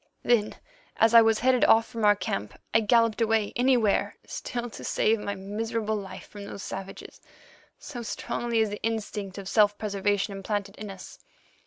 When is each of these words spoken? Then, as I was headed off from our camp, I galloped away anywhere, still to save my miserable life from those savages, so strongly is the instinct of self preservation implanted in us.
Then, 0.23 0.55
as 0.97 1.13
I 1.13 1.21
was 1.21 1.37
headed 1.41 1.63
off 1.65 1.85
from 1.85 2.05
our 2.05 2.15
camp, 2.15 2.59
I 2.73 2.79
galloped 2.79 3.21
away 3.21 3.53
anywhere, 3.55 4.17
still 4.25 4.67
to 4.71 4.83
save 4.83 5.19
my 5.19 5.35
miserable 5.35 5.95
life 5.95 6.27
from 6.27 6.45
those 6.45 6.63
savages, 6.63 7.21
so 7.77 8.01
strongly 8.01 8.61
is 8.61 8.71
the 8.71 8.81
instinct 8.81 9.37
of 9.37 9.47
self 9.47 9.77
preservation 9.77 10.35
implanted 10.35 10.75
in 10.77 10.89
us. 10.89 11.19